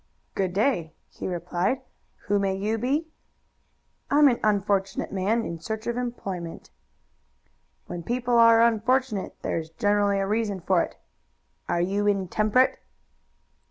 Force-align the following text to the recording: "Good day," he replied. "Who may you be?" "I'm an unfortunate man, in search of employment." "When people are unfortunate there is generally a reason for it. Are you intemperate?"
"Good 0.33 0.53
day," 0.53 0.95
he 1.09 1.27
replied. 1.27 1.83
"Who 2.25 2.39
may 2.39 2.55
you 2.55 2.79
be?" 2.79 3.05
"I'm 4.09 4.27
an 4.29 4.39
unfortunate 4.43 5.11
man, 5.11 5.45
in 5.45 5.59
search 5.59 5.85
of 5.85 5.95
employment." 5.95 6.71
"When 7.85 8.01
people 8.01 8.39
are 8.39 8.63
unfortunate 8.63 9.35
there 9.43 9.59
is 9.59 9.69
generally 9.69 10.17
a 10.17 10.25
reason 10.25 10.59
for 10.59 10.81
it. 10.81 10.97
Are 11.69 11.81
you 11.81 12.07
intemperate?" 12.07 12.79